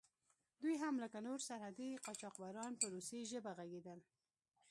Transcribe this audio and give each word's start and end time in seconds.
دوی 0.61 0.75
هم 0.83 0.95
لکه 1.03 1.17
نور 1.27 1.39
سرحدي 1.49 1.89
قاچاقبران 2.05 2.71
په 2.79 2.85
روسي 2.93 3.21
ژبه 3.31 3.51
غږېدل. 3.57 3.99